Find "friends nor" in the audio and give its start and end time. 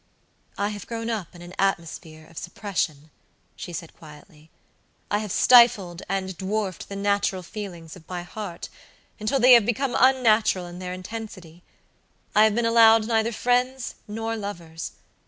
13.31-14.35